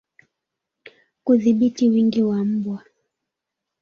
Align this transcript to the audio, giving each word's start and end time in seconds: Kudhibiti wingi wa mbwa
Kudhibiti 1.25 1.83
wingi 1.91 2.21
wa 2.29 2.39
mbwa 2.49 2.79